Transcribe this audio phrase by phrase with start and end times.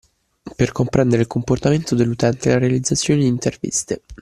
[0.55, 4.01] Per comprendere il comportamento dell’utente la realizzazione di interviste.